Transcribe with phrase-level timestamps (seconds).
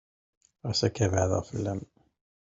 [0.71, 1.81] Xas akka beɛdeɣ fell-am.